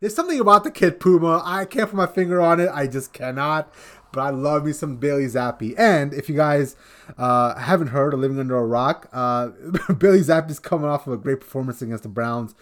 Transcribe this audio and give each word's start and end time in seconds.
There's 0.00 0.14
something 0.14 0.38
about 0.38 0.62
the 0.64 0.70
kid 0.70 1.00
Puma. 1.00 1.42
I 1.42 1.64
can't 1.64 1.88
put 1.88 1.96
my 1.96 2.06
finger 2.06 2.40
on 2.40 2.60
it. 2.60 2.68
I 2.72 2.86
just 2.86 3.14
cannot. 3.14 3.72
But 4.12 4.20
I 4.20 4.30
love 4.30 4.64
me 4.64 4.72
some 4.72 4.96
Bailey 4.96 5.24
Zappe. 5.24 5.74
And 5.78 6.12
if 6.12 6.28
you 6.28 6.36
guys 6.36 6.76
uh, 7.16 7.58
haven't 7.58 7.88
heard 7.88 8.12
or 8.12 8.18
living 8.18 8.38
under 8.38 8.56
a 8.56 8.66
rock, 8.66 9.08
uh, 9.12 9.48
Bailey 9.98 10.20
Zappe 10.20 10.50
is 10.50 10.58
coming 10.58 10.86
off 10.86 11.06
of 11.06 11.14
a 11.14 11.16
great 11.16 11.40
performance 11.40 11.80
against 11.80 12.02
the 12.02 12.08
Browns. 12.10 12.54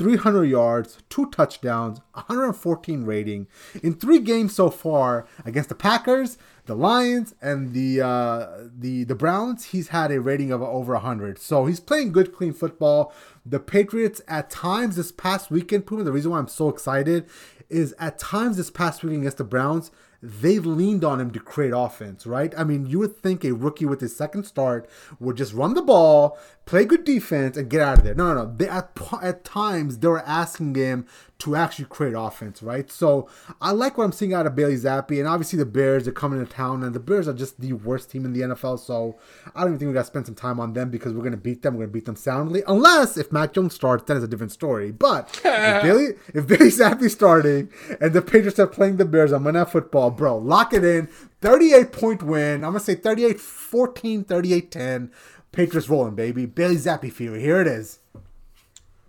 300 0.00 0.44
yards, 0.44 0.96
two 1.10 1.26
touchdowns, 1.26 2.00
114 2.12 3.04
rating 3.04 3.46
in 3.82 3.92
three 3.92 4.18
games 4.18 4.54
so 4.54 4.70
far 4.70 5.26
against 5.44 5.68
the 5.68 5.74
Packers, 5.74 6.38
the 6.64 6.74
Lions, 6.74 7.34
and 7.42 7.74
the 7.74 8.00
uh, 8.00 8.46
the 8.74 9.04
the 9.04 9.14
Browns. 9.14 9.66
He's 9.66 9.88
had 9.88 10.10
a 10.10 10.18
rating 10.18 10.52
of 10.52 10.62
over 10.62 10.94
100, 10.94 11.38
so 11.38 11.66
he's 11.66 11.80
playing 11.80 12.12
good, 12.12 12.34
clean 12.34 12.54
football. 12.54 13.12
The 13.44 13.60
Patriots 13.60 14.22
at 14.26 14.48
times 14.48 14.96
this 14.96 15.12
past 15.12 15.50
weekend, 15.50 15.84
Puma. 15.84 16.02
The 16.04 16.12
reason 16.12 16.30
why 16.30 16.38
I'm 16.38 16.48
so 16.48 16.70
excited 16.70 17.28
is 17.68 17.94
at 17.98 18.18
times 18.18 18.56
this 18.56 18.70
past 18.70 19.02
weekend 19.02 19.24
against 19.24 19.36
the 19.36 19.44
Browns, 19.44 19.90
they 20.22 20.58
leaned 20.58 21.04
on 21.04 21.20
him 21.20 21.30
to 21.30 21.40
create 21.40 21.72
offense, 21.74 22.26
right? 22.26 22.52
I 22.56 22.64
mean, 22.64 22.86
you 22.86 22.98
would 22.98 23.16
think 23.16 23.44
a 23.44 23.52
rookie 23.52 23.86
with 23.86 24.00
his 24.00 24.14
second 24.14 24.44
start 24.44 24.88
would 25.18 25.36
just 25.36 25.54
run 25.54 25.74
the 25.74 25.82
ball, 25.82 26.38
play 26.66 26.84
good 26.84 27.04
defense, 27.04 27.56
and 27.56 27.70
get 27.70 27.80
out 27.80 27.98
of 27.98 28.04
there. 28.04 28.14
No, 28.14 28.34
no, 28.34 28.44
no. 28.44 28.54
They, 28.54 28.68
at, 28.68 28.90
at 29.22 29.44
times, 29.44 29.98
they 29.98 30.08
were 30.08 30.20
asking 30.20 30.74
him 30.74 31.06
to 31.40 31.56
actually 31.56 31.86
create 31.86 32.14
offense, 32.16 32.62
right? 32.62 32.90
So 32.90 33.28
I 33.60 33.72
like 33.72 33.98
what 33.98 34.04
I'm 34.04 34.12
seeing 34.12 34.34
out 34.34 34.46
of 34.46 34.54
Bailey 34.54 34.76
Zappe, 34.76 35.18
and 35.18 35.26
obviously 35.26 35.58
the 35.58 35.66
Bears 35.66 36.06
are 36.06 36.12
coming 36.12 36.44
to 36.44 36.50
town, 36.50 36.82
and 36.82 36.94
the 36.94 37.00
Bears 37.00 37.26
are 37.26 37.32
just 37.32 37.60
the 37.60 37.72
worst 37.72 38.10
team 38.10 38.24
in 38.24 38.32
the 38.32 38.40
NFL. 38.40 38.78
So 38.78 39.18
I 39.54 39.60
don't 39.60 39.70
even 39.70 39.78
think 39.78 39.88
we 39.88 39.94
got 39.94 40.02
to 40.02 40.06
spend 40.06 40.26
some 40.26 40.34
time 40.34 40.60
on 40.60 40.74
them 40.74 40.90
because 40.90 41.12
we're 41.12 41.20
going 41.20 41.32
to 41.32 41.38
beat 41.38 41.62
them. 41.62 41.74
We're 41.74 41.86
going 41.86 41.90
to 41.90 41.94
beat 41.94 42.04
them 42.04 42.16
soundly, 42.16 42.62
unless 42.66 43.16
if 43.16 43.32
Mac 43.32 43.52
Jones 43.52 43.74
starts, 43.74 44.04
then 44.04 44.16
it's 44.16 44.24
a 44.24 44.28
different 44.28 44.52
story. 44.52 44.92
But 44.92 45.40
if 45.42 45.42
Bailey, 45.82 46.06
if 46.34 46.46
Bailey 46.46 46.70
Zappe's 46.70 47.12
starting 47.12 47.70
and 48.00 48.12
the 48.12 48.22
Patriots 48.22 48.58
are 48.58 48.66
playing 48.66 48.96
the 48.96 49.04
Bears 49.04 49.32
on 49.32 49.42
Monday 49.42 49.60
Night 49.60 49.70
Football, 49.70 50.10
bro, 50.10 50.36
lock 50.38 50.72
it 50.72 50.84
in. 50.84 51.08
38 51.40 51.92
point 51.92 52.22
win. 52.22 52.56
I'm 52.56 52.72
going 52.72 52.74
to 52.74 52.80
say 52.80 52.94
38 52.94 53.40
14, 53.40 54.24
38 54.24 54.70
10. 54.70 55.10
Patriots 55.52 55.88
rolling, 55.88 56.14
baby. 56.14 56.46
Bailey 56.46 56.76
Zappe 56.76 57.12
fever. 57.12 57.36
Here 57.36 57.60
it 57.60 57.66
is. 57.66 57.98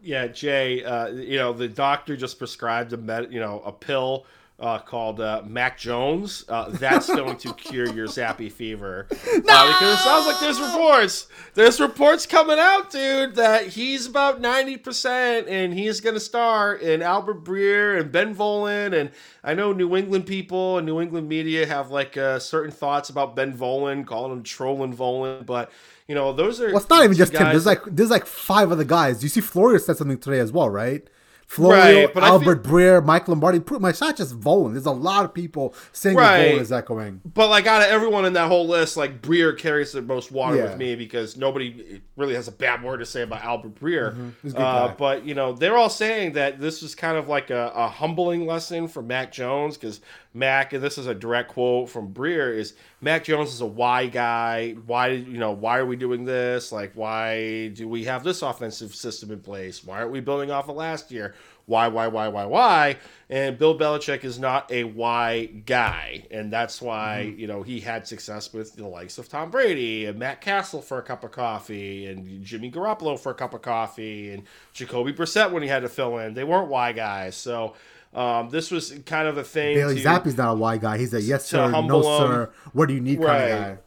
Yeah, 0.02 0.28
Jay. 0.28 0.84
Uh, 0.84 1.08
you 1.10 1.38
know, 1.38 1.54
the 1.54 1.68
doctor 1.68 2.18
just 2.18 2.40
prescribed 2.40 2.94
a 2.94 2.98
med, 2.98 3.32
you 3.32 3.40
know, 3.40 3.62
a 3.66 3.72
pill 3.72 4.26
uh, 4.62 4.78
called 4.78 5.20
uh, 5.20 5.42
Mac 5.46 5.78
Jones. 5.78 6.46
Uh, 6.48 6.70
that's 6.70 7.08
going 7.08 7.36
to 7.38 7.54
cure 7.54 7.92
your 7.94 8.08
Zappe 8.08 8.52
fever. 8.52 9.08
No! 9.12 9.54
Uh, 9.54 9.68
because 9.68 10.00
it 10.00 10.04
sounds 10.04 10.28
like 10.28 10.40
there's 10.40 10.60
reports. 10.60 11.28
There's 11.56 11.80
reports 11.80 12.26
coming 12.26 12.60
out, 12.60 12.92
dude, 12.92 13.36
that 13.36 13.68
he's 13.68 14.06
about 14.06 14.42
90% 14.42 15.48
and 15.48 15.74
he's 15.74 16.00
going 16.00 16.14
to 16.14 16.20
star 16.20 16.76
in 16.76 17.02
Albert 17.02 17.44
Breer 17.44 18.00
and 18.00 18.12
Ben 18.12 18.36
Volin. 18.36 18.94
And 18.94 19.12
I 19.44 19.56
know 19.56 19.74
New 19.74 19.96
England 19.96 20.28
people 20.28 20.78
and 20.78 20.86
New 20.86 21.02
England 21.02 21.28
media 21.28 21.66
have 21.66 21.90
like 21.90 22.16
uh, 22.16 22.38
certain 22.38 22.72
thoughts 22.72 23.10
about 23.10 23.36
Ben 23.36 23.58
Volin, 23.58 24.06
calling 24.06 24.32
him 24.32 24.44
trolling 24.44 24.96
Volin. 24.96 25.46
But 25.46 25.72
you 26.12 26.16
know, 26.16 26.34
those 26.34 26.60
are. 26.60 26.68
Well, 26.68 26.82
it's 26.82 26.90
not 26.90 27.06
even 27.06 27.16
just 27.16 27.32
him. 27.32 27.48
There's 27.48 27.66
like 27.66 27.84
there's 27.86 28.10
like 28.10 28.26
five 28.26 28.70
other 28.70 28.84
guys. 28.84 29.24
You 29.24 29.30
see, 29.30 29.40
Florio 29.40 29.78
said 29.78 29.96
something 29.96 30.18
today 30.18 30.40
as 30.40 30.52
well, 30.52 30.70
right? 30.70 31.08
Florio, 31.48 32.08
right, 32.08 32.18
Albert 32.18 32.66
feel, 32.66 32.74
Breer, 32.74 33.06
Mike 33.06 33.30
Lombardi. 33.30 33.62
My 33.80 33.94
not 34.02 34.18
just 34.18 34.38
Volin. 34.38 34.74
There's 34.74 34.86
a 34.86 34.92
lot 34.92 35.24
of 35.24 35.34
people 35.34 35.74
saying 35.94 36.18
right. 36.18 36.54
Volin 36.54 36.60
is 36.60 36.72
echoing. 36.74 37.22
But 37.26 37.50
like 37.50 37.66
out 37.66 37.82
of 37.82 37.88
everyone 37.88 38.26
in 38.26 38.34
that 38.34 38.50
whole 38.50 38.68
list, 38.68 38.98
like 38.98 39.22
Breer 39.22 39.58
carries 39.58 39.94
the 39.94 40.02
most 40.02 40.34
water 40.34 40.58
yeah. 40.58 40.64
with 40.64 40.78
me 40.78 40.96
because 40.96 41.38
nobody 41.38 42.02
really 42.18 42.36
has 42.36 42.50
a 42.50 42.52
bad 42.52 42.84
word 42.84 42.98
to 42.98 43.06
say 43.06 43.22
about 43.22 43.42
Albert 43.42 43.76
Breer. 43.76 44.14
Mm-hmm. 44.14 44.52
Uh, 44.58 44.90
but 44.98 45.26
you 45.26 45.34
know, 45.34 45.54
they're 45.54 45.78
all 45.78 45.90
saying 45.90 46.34
that 46.34 46.60
this 46.60 46.84
is 46.84 46.94
kind 46.94 47.18
of 47.18 47.30
like 47.30 47.50
a, 47.50 47.72
a 47.74 47.88
humbling 47.88 48.46
lesson 48.46 48.90
for 48.90 49.02
Mac 49.02 49.32
Jones 49.32 49.78
because 49.78 50.02
Mac, 50.34 50.72
and 50.74 50.82
this 50.82 50.98
is 50.98 51.08
a 51.08 51.14
direct 51.14 51.50
quote 51.50 51.90
from 51.90 52.14
Breer, 52.14 52.56
is 52.56 52.74
Mac 53.02 53.26
Jones 53.26 53.54
is 53.54 53.62
a 53.62 53.66
why 53.66 54.08
guy. 54.08 54.74
Why 54.86 55.10
you 55.10 55.38
know 55.38 55.52
why 55.52 55.78
are 55.78 55.86
we 55.86 55.96
doing 55.98 56.24
this? 56.24 56.72
Like 56.72 56.94
why 56.94 57.70
do 57.70 57.88
we 57.88 58.06
have 58.06 58.24
this 58.24 58.42
offensive 58.42 58.96
system 58.96 59.32
in 59.32 59.42
place? 59.42 59.84
Why 59.84 60.00
aren't 60.00 60.12
we 60.12 60.22
building 60.22 60.50
off 60.50 60.70
of 60.70 60.76
last 60.76 61.12
year? 61.12 61.36
Why, 61.72 61.88
why, 61.88 62.08
why, 62.08 62.28
why, 62.28 62.46
why? 62.46 62.98
And 63.30 63.58
Bill 63.58 63.80
Belichick 63.80 64.26
is 64.26 64.38
not 64.38 64.70
a 64.70 64.84
why 64.84 65.46
guy, 65.46 66.26
and 66.30 66.52
that's 66.52 66.82
why 66.82 67.28
mm-hmm. 67.28 67.40
you 67.40 67.48
know 67.48 67.64
he 67.64 67.80
had 67.80 68.06
success 68.06 68.52
with 68.52 68.76
the 68.76 68.86
likes 68.86 69.18
of 69.18 69.30
Tom 69.30 69.50
Brady 69.50 70.06
and 70.06 70.20
Matt 70.20 70.42
Cassel 70.42 70.82
for 70.82 70.98
a 70.98 71.02
cup 71.02 71.24
of 71.24 71.32
coffee, 71.32 72.08
and 72.08 72.44
Jimmy 72.44 72.70
Garoppolo 72.70 73.18
for 73.18 73.32
a 73.32 73.36
cup 73.36 73.54
of 73.54 73.62
coffee, 73.62 74.34
and 74.34 74.44
Jacoby 74.74 75.14
Brissett 75.14 75.52
when 75.52 75.64
he 75.64 75.70
had 75.70 75.84
to 75.84 75.90
fill 75.90 76.18
in. 76.18 76.34
They 76.34 76.44
weren't 76.44 76.68
why 76.68 76.92
guys, 76.92 77.38
so 77.38 77.74
um, 78.14 78.50
this 78.50 78.70
was 78.70 78.92
kind 79.06 79.30
of 79.30 79.38
a 79.38 79.44
thing. 79.46 79.76
Bailey 79.76 79.96
to, 79.96 80.04
Zappe's 80.04 80.36
not 80.36 80.52
a 80.52 80.56
why 80.56 80.76
guy. 80.76 80.98
He's 80.98 81.14
a 81.14 81.22
yes 81.22 81.46
sir, 81.46 81.72
no 81.72 82.02
sir. 82.02 82.52
What 82.74 82.90
do 82.90 82.94
you 82.94 83.02
need 83.02 83.22
right. 83.22 83.40
kind 83.40 83.54
of 83.54 83.60
guy. 83.60 83.78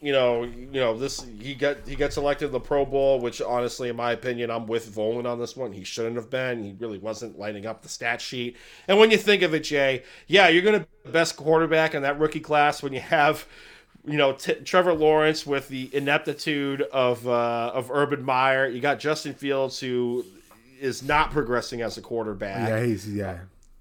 You 0.00 0.12
know, 0.12 0.42
you 0.42 0.68
know 0.72 0.96
this. 0.96 1.24
He 1.40 1.54
got 1.54 1.88
he 1.88 1.96
got 1.96 2.12
selected 2.12 2.46
in 2.46 2.52
the 2.52 2.60
Pro 2.60 2.84
Bowl, 2.84 3.18
which 3.18 3.40
honestly, 3.40 3.88
in 3.88 3.96
my 3.96 4.12
opinion, 4.12 4.50
I'm 4.50 4.66
with 4.66 4.94
Volin 4.94 5.26
on 5.26 5.38
this 5.38 5.56
one. 5.56 5.72
He 5.72 5.84
shouldn't 5.84 6.16
have 6.16 6.28
been. 6.28 6.62
He 6.62 6.74
really 6.78 6.98
wasn't 6.98 7.38
lighting 7.38 7.64
up 7.64 7.82
the 7.82 7.88
stat 7.88 8.20
sheet. 8.20 8.56
And 8.88 8.98
when 8.98 9.10
you 9.10 9.16
think 9.16 9.42
of 9.42 9.54
it, 9.54 9.60
Jay, 9.60 10.02
yeah, 10.26 10.48
you're 10.48 10.62
going 10.62 10.80
to 10.80 10.86
be 10.86 10.86
the 11.06 11.12
best 11.12 11.36
quarterback 11.36 11.94
in 11.94 12.02
that 12.02 12.18
rookie 12.18 12.40
class 12.40 12.82
when 12.82 12.92
you 12.92 13.00
have 13.00 13.46
you 14.06 14.18
know 14.18 14.32
T- 14.32 14.54
Trevor 14.54 14.92
Lawrence 14.92 15.46
with 15.46 15.68
the 15.68 15.88
ineptitude 15.94 16.82
of 16.82 17.26
uh, 17.26 17.72
of 17.74 17.90
Urban 17.90 18.22
Meyer. 18.22 18.68
You 18.68 18.80
got 18.80 19.00
Justin 19.00 19.32
Fields 19.32 19.80
who 19.80 20.26
is 20.78 21.02
not 21.02 21.30
progressing 21.30 21.80
as 21.80 21.96
a 21.96 22.02
quarterback. 22.02 22.68
Yeah, 22.68 22.84
he's 22.84 23.10
yeah 23.10 23.38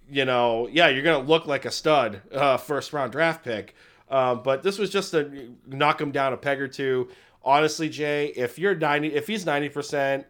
you 0.10 0.26
know, 0.26 0.68
yeah, 0.72 0.88
you're 0.88 1.04
going 1.04 1.22
to 1.22 1.28
look 1.28 1.48
like 1.48 1.66
a 1.66 1.72
stud 1.72 2.22
uh, 2.32 2.58
first 2.58 2.94
round 2.94 3.12
draft 3.12 3.44
pick. 3.44 3.76
Uh, 4.10 4.36
but 4.36 4.64
this 4.64 4.78
was 4.78 4.90
just 4.90 5.12
to 5.12 5.56
knock 5.68 6.00
him 6.00 6.12
down 6.12 6.34
a 6.34 6.38
peg 6.38 6.62
or 6.62 6.68
two. 6.68 7.10
Honestly, 7.44 7.90
Jay, 7.90 8.28
if 8.36 8.58
you're 8.58 8.76
90, 8.76 9.14
if 9.14 9.28
he's 9.28 9.46
90%, 9.46 10.26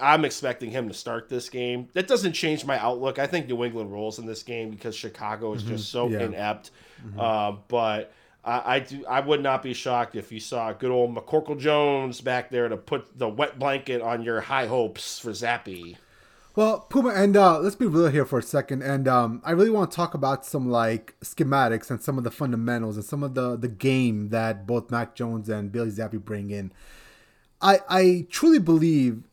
I'm 0.00 0.24
expecting 0.24 0.70
him 0.70 0.88
to 0.88 0.94
start 0.94 1.28
this 1.28 1.48
game. 1.48 1.88
That 1.94 2.06
doesn't 2.06 2.34
change 2.34 2.64
my 2.64 2.78
outlook. 2.78 3.18
I 3.18 3.26
think 3.26 3.48
New 3.48 3.64
England 3.64 3.92
rolls 3.92 4.18
in 4.18 4.26
this 4.26 4.42
game 4.42 4.70
because 4.70 4.94
Chicago 4.94 5.54
is 5.54 5.62
mm-hmm. 5.62 5.72
just 5.72 5.90
so 5.90 6.08
yeah. 6.08 6.20
inept. 6.20 6.70
Mm-hmm. 7.04 7.20
Uh, 7.20 7.52
but 7.68 8.12
I, 8.44 8.76
I, 8.76 8.80
do. 8.80 9.04
I 9.06 9.20
would 9.20 9.42
not 9.42 9.62
be 9.62 9.72
shocked 9.72 10.14
if 10.14 10.30
you 10.30 10.40
saw 10.40 10.72
good 10.72 10.90
old 10.90 11.14
McCorkle 11.14 11.58
Jones 11.58 12.20
back 12.20 12.50
there 12.50 12.68
to 12.68 12.76
put 12.76 13.18
the 13.18 13.28
wet 13.28 13.58
blanket 13.58 14.02
on 14.02 14.22
your 14.22 14.40
high 14.40 14.66
hopes 14.66 15.18
for 15.18 15.30
Zappe. 15.30 15.96
Well, 16.56 16.80
Puma, 16.88 17.10
and 17.10 17.36
uh, 17.36 17.60
let's 17.60 17.76
be 17.76 17.84
real 17.84 18.08
here 18.08 18.24
for 18.24 18.38
a 18.38 18.42
second. 18.42 18.80
And 18.80 19.06
um, 19.06 19.42
I 19.44 19.50
really 19.50 19.68
want 19.68 19.90
to 19.90 19.94
talk 19.94 20.14
about 20.14 20.46
some 20.46 20.70
like 20.70 21.14
schematics 21.20 21.90
and 21.90 22.02
some 22.02 22.16
of 22.16 22.24
the 22.24 22.30
fundamentals 22.30 22.96
and 22.96 23.04
some 23.04 23.22
of 23.22 23.34
the 23.34 23.56
the 23.56 23.68
game 23.68 24.30
that 24.30 24.66
both 24.66 24.90
Mac 24.90 25.14
Jones 25.14 25.50
and 25.50 25.70
Billy 25.70 25.90
Zappe 25.90 26.18
bring 26.24 26.50
in. 26.50 26.72
I 27.60 27.80
I 27.90 28.26
truly 28.30 28.58
believe 28.58 29.24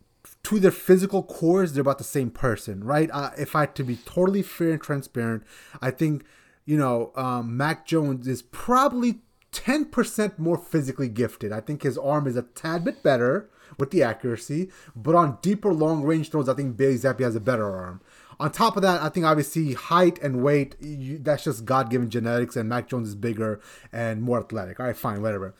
to 0.44 0.60
their 0.60 0.72
physical 0.72 1.24
cores, 1.24 1.72
they're 1.72 1.82
about 1.82 1.98
the 1.98 2.04
same 2.04 2.30
person, 2.30 2.84
right? 2.84 3.10
Uh, 3.14 3.32
if 3.38 3.56
I 3.56 3.62
had 3.62 3.76
to 3.76 3.84
be 3.86 3.96
totally 3.96 4.42
fair 4.42 4.72
and 4.72 4.82
transparent, 4.82 5.44
I 5.82 5.92
think 5.92 6.26
you 6.66 6.78
know 6.78 7.14
um, 7.16 7.56
Mac 7.56 7.88
Jones 7.88 8.28
is 8.28 8.42
probably 8.42 9.22
ten 9.54 9.86
percent 9.86 10.40
more 10.40 10.58
physically 10.58 11.08
gifted. 11.08 11.54
I 11.54 11.62
think 11.62 11.84
his 11.84 11.98
arm 11.98 12.28
is 12.28 12.36
a 12.36 12.42
tad 12.42 12.84
bit 12.84 13.02
better 13.02 13.50
with 13.78 13.92
the 13.92 14.04
accuracy, 14.04 14.70
but 14.96 15.16
on 15.16 15.38
deeper 15.42 15.74
long 15.74 16.04
range 16.04 16.30
throws, 16.30 16.50
I 16.50 16.54
think 16.54 16.78
Bailey 16.78 16.96
Zappe 16.96 17.22
has 17.22 17.36
a 17.36 17.40
better 17.40 17.70
arm. 17.70 18.02
On 18.40 18.52
top 18.52 18.76
of 18.76 18.82
that, 18.82 19.02
I 19.02 19.10
think 19.10 19.26
obviously 19.26 19.74
height 19.74 20.20
and 20.22 20.44
weight, 20.44 20.76
you, 20.80 21.20
that's 21.20 21.44
just 21.44 21.66
God 21.66 21.90
given 21.90 22.10
genetics, 22.10 22.56
and 22.56 22.68
Mac 22.68 22.88
Jones 22.90 23.10
is 23.10 23.16
bigger 23.16 23.62
and 23.92 24.22
more 24.22 24.40
athletic. 24.40 24.80
All 24.80 24.88
right, 24.88 24.98
fine, 24.98 25.22
whatever. 25.22 25.54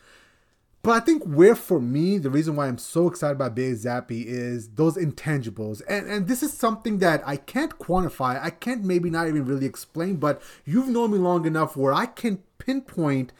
But 0.84 0.90
I 0.90 1.00
think 1.00 1.22
where 1.24 1.54
for 1.54 1.80
me, 1.80 2.18
the 2.18 2.28
reason 2.28 2.56
why 2.56 2.68
I'm 2.68 2.76
so 2.76 3.08
excited 3.08 3.36
about 3.36 3.54
Bailey 3.54 3.74
Zappe 3.74 4.26
is 4.26 4.68
those 4.68 4.98
intangibles. 4.98 5.80
And 5.88 6.06
and 6.10 6.28
this 6.28 6.42
is 6.42 6.52
something 6.52 6.98
that 6.98 7.26
I 7.26 7.36
can't 7.38 7.78
quantify. 7.78 8.38
I 8.42 8.50
can't 8.50 8.84
maybe 8.84 9.08
not 9.08 9.26
even 9.26 9.46
really 9.46 9.64
explain, 9.64 10.16
but 10.16 10.42
you've 10.66 10.88
known 10.88 11.12
me 11.12 11.18
long 11.18 11.46
enough 11.46 11.74
where 11.74 11.94
I 11.94 12.04
can 12.04 12.42
pinpoint 12.58 13.32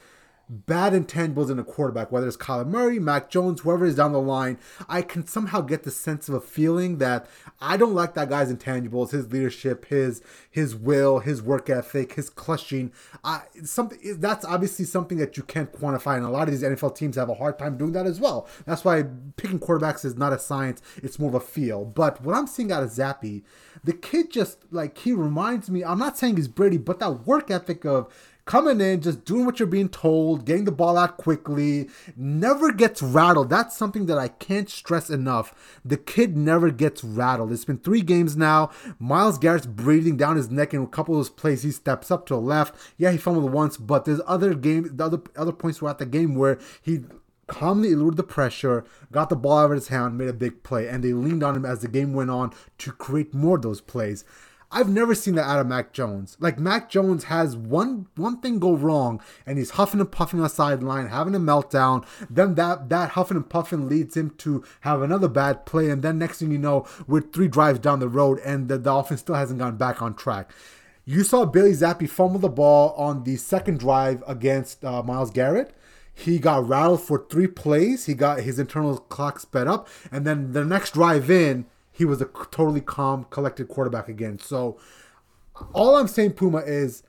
bad 0.49 0.93
intangibles 0.93 1.49
in 1.49 1.59
a 1.59 1.63
quarterback, 1.63 2.11
whether 2.11 2.27
it's 2.27 2.37
Kyler 2.37 2.67
Murray, 2.67 2.99
Mac 2.99 3.29
Jones, 3.29 3.61
whoever 3.61 3.85
is 3.85 3.95
down 3.95 4.13
the 4.13 4.21
line, 4.21 4.57
I 4.87 5.01
can 5.01 5.25
somehow 5.25 5.61
get 5.61 5.83
the 5.83 5.91
sense 5.91 6.29
of 6.29 6.35
a 6.35 6.41
feeling 6.41 6.97
that 6.99 7.27
I 7.59 7.77
don't 7.77 7.93
like 7.93 8.13
that 8.13 8.29
guy's 8.29 8.53
intangibles, 8.53 9.11
his 9.11 9.31
leadership, 9.31 9.85
his 9.85 10.21
his 10.49 10.75
will, 10.75 11.19
his 11.19 11.41
work 11.41 11.69
ethic, 11.69 12.13
his 12.13 12.29
clutching. 12.29 12.91
I 13.23 13.43
something 13.63 13.99
that's 14.19 14.45
obviously 14.45 14.85
something 14.85 15.17
that 15.17 15.37
you 15.37 15.43
can't 15.43 15.71
quantify, 15.73 16.17
and 16.17 16.25
a 16.25 16.29
lot 16.29 16.47
of 16.47 16.51
these 16.51 16.63
NFL 16.63 16.95
teams 16.95 17.15
have 17.15 17.29
a 17.29 17.35
hard 17.35 17.57
time 17.57 17.77
doing 17.77 17.93
that 17.93 18.05
as 18.05 18.19
well. 18.19 18.47
That's 18.65 18.85
why 18.85 19.03
picking 19.37 19.59
quarterbacks 19.59 20.05
is 20.05 20.15
not 20.15 20.33
a 20.33 20.39
science; 20.39 20.81
it's 20.97 21.19
more 21.19 21.29
of 21.29 21.35
a 21.35 21.39
feel. 21.39 21.85
But 21.85 22.21
what 22.21 22.35
I'm 22.35 22.47
seeing 22.47 22.71
out 22.71 22.83
of 22.83 22.89
Zappe, 22.89 23.43
the 23.83 23.93
kid 23.93 24.31
just 24.31 24.59
like 24.71 24.97
he 24.97 25.11
reminds 25.11 25.69
me. 25.69 25.83
I'm 25.83 25.99
not 25.99 26.17
saying 26.17 26.37
he's 26.37 26.47
Brady, 26.47 26.77
but 26.77 26.99
that 26.99 27.25
work 27.25 27.49
ethic 27.49 27.85
of 27.85 28.13
coming 28.45 28.79
in, 28.79 29.01
just 29.01 29.25
doing 29.25 29.45
what 29.45 29.59
you're 29.59 29.67
being 29.67 29.89
told, 29.89 30.45
getting 30.45 30.65
the 30.65 30.71
ball 30.71 30.97
out 30.97 31.17
quickly, 31.17 31.89
never 32.15 32.71
gets 32.71 33.01
rattled. 33.01 33.49
That's 33.49 33.75
something 33.75 34.05
that 34.05 34.17
I 34.17 34.27
can't 34.27 34.69
stress 34.69 35.09
enough. 35.09 35.79
The 35.83 35.97
kid 35.97 36.37
never 36.37 36.69
gets 36.69 37.03
rattled. 37.03 37.51
It's 37.51 37.65
been 37.65 37.79
three 37.79 38.01
games 38.01 38.37
now. 38.37 38.69
Myles 38.99 39.39
Garrett's 39.39 39.65
breathing 39.65 40.15
down 40.15 40.37
his 40.37 40.51
neck 40.51 40.73
in 40.73 40.83
a 40.83 40.87
couple 40.87 41.15
of 41.15 41.19
those 41.19 41.29
plays. 41.29 41.63
He 41.63 41.71
steps 41.71 42.11
up 42.11 42.27
to 42.27 42.35
the 42.35 42.39
left. 42.39 42.75
Yeah, 42.97 43.11
he 43.11 43.17
fumbled 43.17 43.51
once, 43.51 43.77
but 43.77 44.05
there's 44.05 44.21
other 44.27 44.53
game, 44.53 44.95
the 44.95 45.05
other 45.05 45.21
other 45.35 45.51
points 45.51 45.79
throughout 45.79 45.99
the 45.99 46.05
game 46.05 46.35
where 46.35 46.59
he 46.81 47.03
calmly 47.47 47.91
eluded 47.91 48.17
the 48.17 48.23
pressure, 48.23 48.85
got 49.11 49.29
the 49.29 49.35
ball 49.35 49.59
out 49.59 49.65
of 49.65 49.71
his 49.71 49.89
hand, 49.89 50.17
made 50.17 50.29
a 50.29 50.33
big 50.33 50.63
play, 50.63 50.87
and 50.87 51.03
they 51.03 51.13
leaned 51.13 51.43
on 51.43 51.55
him 51.55 51.65
as 51.65 51.79
the 51.79 51.87
game 51.87 52.13
went 52.13 52.29
on 52.29 52.51
to 52.79 52.91
create 52.91 53.33
more 53.33 53.57
of 53.57 53.61
those 53.61 53.81
plays. 53.81 54.23
I've 54.71 54.89
never 54.89 55.15
seen 55.15 55.35
that 55.35 55.45
out 55.47 55.59
of 55.59 55.67
Mac 55.67 55.93
Jones. 55.93 56.37
Like 56.39 56.59
Mac 56.59 56.89
Jones 56.89 57.25
has 57.25 57.55
one 57.55 58.07
one 58.15 58.39
thing 58.41 58.59
go 58.59 58.75
wrong, 58.75 59.21
and 59.45 59.57
he's 59.57 59.71
huffing 59.71 59.99
and 59.99 60.11
puffing 60.11 60.39
on 60.39 60.43
the 60.43 60.49
sideline, 60.49 61.07
having 61.07 61.35
a 61.35 61.39
meltdown. 61.39 62.05
Then 62.29 62.55
that 62.55 62.89
that 62.89 63.11
huffing 63.11 63.37
and 63.37 63.49
puffing 63.49 63.87
leads 63.87 64.17
him 64.17 64.31
to 64.39 64.63
have 64.81 65.01
another 65.01 65.27
bad 65.27 65.65
play, 65.65 65.89
and 65.89 66.01
then 66.01 66.17
next 66.17 66.39
thing 66.39 66.51
you 66.51 66.57
know, 66.57 66.85
we're 67.07 67.21
three 67.21 67.47
drives 67.47 67.79
down 67.79 67.99
the 67.99 68.09
road, 68.09 68.39
and 68.43 68.67
the, 68.67 68.77
the 68.77 68.93
offense 68.93 69.21
still 69.21 69.35
hasn't 69.35 69.59
gone 69.59 69.77
back 69.77 70.01
on 70.01 70.15
track. 70.15 70.51
You 71.05 71.23
saw 71.23 71.45
Billy 71.45 71.71
Zappe 71.71 72.09
fumble 72.09 72.39
the 72.39 72.49
ball 72.49 72.93
on 72.97 73.23
the 73.23 73.37
second 73.37 73.79
drive 73.79 74.23
against 74.27 74.83
uh, 74.83 75.03
Myles 75.03 75.31
Garrett 75.31 75.75
he 76.15 76.39
got 76.39 76.67
rattled 76.67 77.01
for 77.01 77.25
three 77.29 77.47
plays. 77.47 78.05
He 78.05 78.13
got 78.13 78.39
his 78.39 78.57
internal 78.57 78.97
clock 78.97 79.39
sped 79.39 79.67
up, 79.67 79.89
and 80.11 80.25
then 80.25 80.53
the 80.53 80.63
next 80.63 80.93
drive 80.93 81.29
in, 81.29 81.65
he 81.95 82.03
was 82.05 82.21
a 82.21 82.25
totally 82.51 82.81
calm, 82.81 83.25
collected 83.29 83.69
quarterback 83.69 84.09
again. 84.09 84.37
So, 84.39 84.77
all 85.73 85.95
I'm 85.95 86.09
saying, 86.09 86.33
Puma, 86.33 86.59
is 86.59 87.03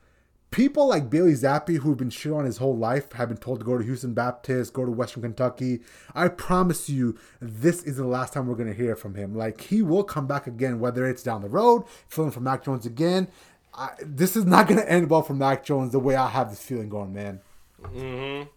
people 0.53 0.87
like 0.87 1.11
Bailey 1.11 1.33
Zappe, 1.33 1.79
who've 1.79 1.97
been 1.97 2.11
shit 2.11 2.33
on 2.33 2.45
his 2.45 2.59
whole 2.59 2.77
life, 2.77 3.11
have 3.13 3.29
been 3.29 3.37
told 3.37 3.59
to 3.59 3.65
go 3.65 3.77
to 3.77 3.85
Houston 3.85 4.15
Baptist, 4.15 4.73
go 4.73 4.85
to 4.85 4.91
Western 4.93 5.23
Kentucky. 5.23 5.81
I 6.15 6.29
promise 6.29 6.89
you, 6.89 7.19
this 7.41 7.83
is 7.83 7.97
the 7.97 8.07
last 8.07 8.33
time 8.33 8.47
we're 8.47 8.55
going 8.55 8.69
to 8.69 8.75
hear 8.75 8.95
from 8.95 9.17
him. 9.17 9.35
Like, 9.35 9.61
he 9.61 9.83
will 9.83 10.05
come 10.05 10.29
back 10.29 10.47
again, 10.47 10.79
whether 10.79 11.05
it's 11.05 11.25
down 11.25 11.43
the 11.43 11.49
road, 11.49 11.83
filling 12.09 12.31
for 12.31 12.41
Mac 12.41 12.65
Jones 12.65 12.87
again. 12.87 13.27
I, 13.75 13.91
this 14.01 14.37
is 14.37 14.45
not 14.45 14.69
going 14.69 14.81
to 14.81 14.91
end 14.91 15.11
well 15.11 15.23
for 15.23 15.35
Mac 15.35 15.65
Jones 15.65 15.91
the 15.91 15.99
way 15.99 16.15
I 16.15 16.29
have 16.29 16.51
this 16.51 16.63
feeling 16.63 16.89
going, 16.89 17.13
man. 17.13 17.41
Mm-hmm. 17.83 18.49